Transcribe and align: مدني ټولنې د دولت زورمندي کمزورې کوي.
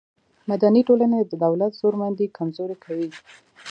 مدني 0.49 0.81
ټولنې 0.87 1.19
د 1.23 1.31
دولت 1.43 1.71
زورمندي 1.81 2.27
کمزورې 2.37 2.75
کوي. 2.83 3.09